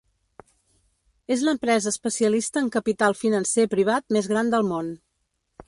És 1.35 1.43
l'empresa 1.47 1.91
especialista 1.95 2.63
en 2.63 2.71
capital 2.77 3.17
financer 3.21 3.69
privat 3.75 4.17
més 4.19 4.31
gran 4.33 4.51
del 4.57 4.67
món. 4.73 4.91